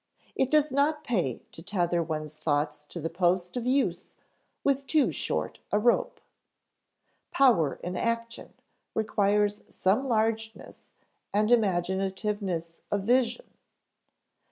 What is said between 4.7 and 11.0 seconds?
too short a rope. Power in action requires some largeness